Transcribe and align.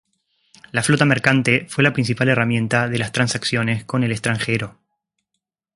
La 0.71 0.81
flota 0.81 1.05
mercante 1.05 1.67
fue 1.69 1.83
la 1.83 1.93
principal 1.93 2.27
herramienta 2.29 2.87
de 2.89 2.97
las 2.97 3.11
transacciones 3.11 3.83
con 3.85 4.03
el 4.03 4.11
extranjero. 4.11 4.79